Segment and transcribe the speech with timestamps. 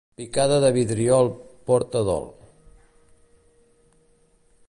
[0.19, 1.29] Picada de vidriol
[1.67, 2.25] porta dol.